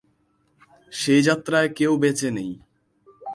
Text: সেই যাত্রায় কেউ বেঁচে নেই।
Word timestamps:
সেই 0.91 1.21
যাত্রায় 1.21 1.69
কেউ 1.69 1.91
বেঁচে 1.97 2.29
নেই। 2.31 2.51